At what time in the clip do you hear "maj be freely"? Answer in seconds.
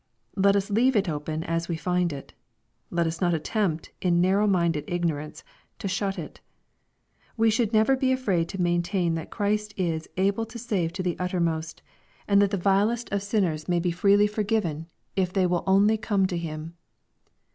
13.69-14.25